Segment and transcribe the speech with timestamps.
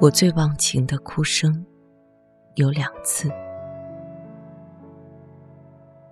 [0.00, 1.62] 我最忘情的哭声
[2.54, 3.30] 有两次，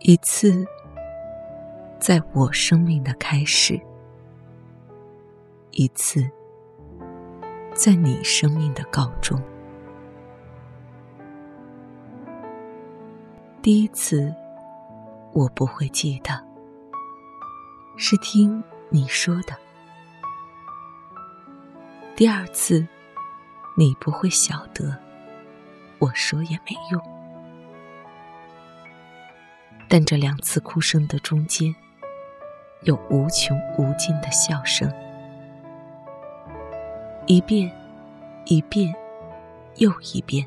[0.01, 0.63] 一次
[1.99, 3.81] 在我生命的开始，
[5.71, 6.23] 一次
[7.73, 9.43] 在你生命的告终。
[13.63, 14.31] 第一次
[15.33, 16.39] 我不会记得，
[17.97, 19.55] 是听你说的；
[22.15, 22.87] 第二次。
[23.79, 24.99] 你不会晓得，
[26.01, 27.01] 我说也没用。
[29.89, 31.73] 但这两次哭声的中间，
[32.83, 34.93] 有无穷无尽的笑声，
[37.29, 37.71] 一遍，
[38.47, 38.93] 一遍，
[39.77, 40.45] 又一遍，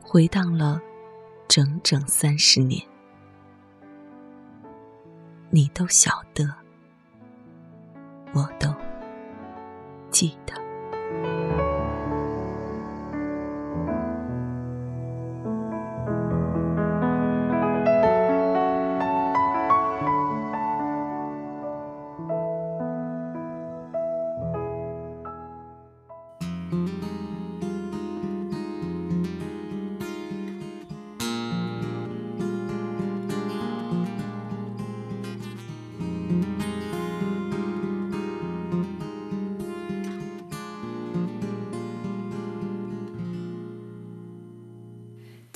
[0.00, 0.80] 回荡了
[1.48, 2.80] 整整三十年。
[5.50, 6.54] 你都晓得，
[8.32, 8.72] 我都
[10.12, 10.57] 记得。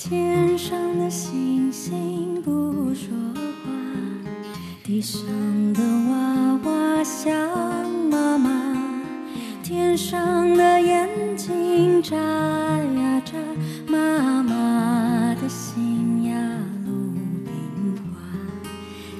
[0.04, 3.70] 天上的星星不说话，
[4.82, 5.22] 地上
[5.72, 7.32] 的娃娃想
[8.10, 8.50] 妈妈，
[9.62, 13.38] 天上的眼睛眨呀眨，
[13.86, 16.34] 妈妈的心呀
[16.84, 18.18] 鲁冰花，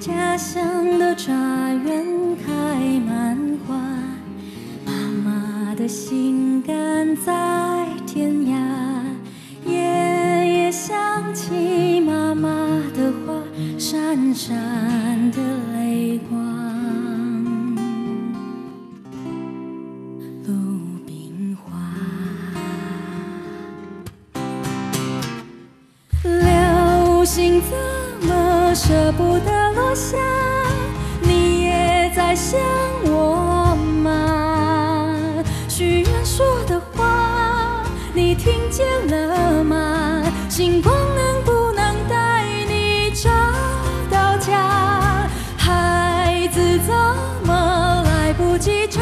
[0.00, 2.04] 家乡的茶园
[2.44, 3.76] 开满花，
[4.84, 4.92] 妈
[5.24, 6.21] 妈的心
[14.14, 15.38] 闪闪的
[15.72, 16.38] 泪光。
[20.46, 20.52] 鲁
[21.06, 21.72] 冰花，
[26.22, 30.18] 流星怎么舍不得落下？
[31.22, 32.60] 你也在想
[33.04, 35.42] 我吗？
[35.70, 40.22] 许愿说的话，你听见了吗？
[40.50, 40.91] 星光。
[48.64, 49.01] 地上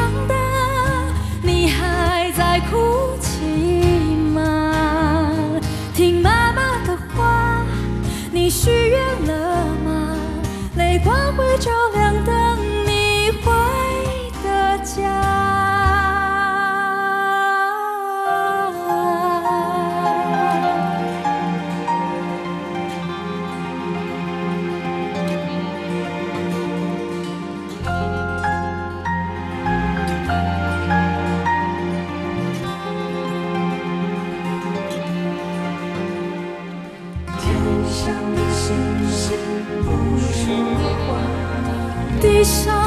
[42.43, 42.80] 娃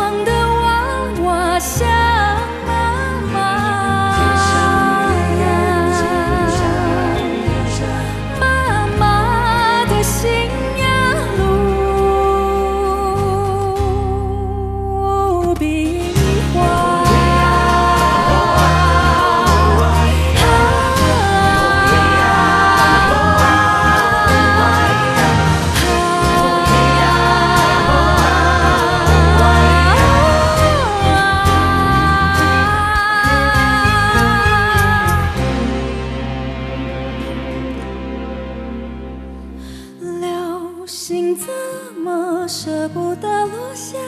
[42.65, 43.99] 舍不得落下，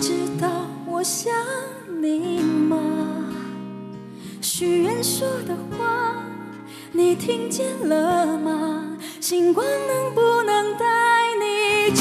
[0.00, 0.48] 知道
[0.86, 1.30] 我想
[2.00, 2.78] 你吗？
[4.40, 6.14] 许愿说的话，
[6.92, 8.96] 你听见了吗？
[9.20, 10.86] 星光能不能带
[11.38, 11.94] 你？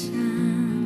[0.00, 0.79] 想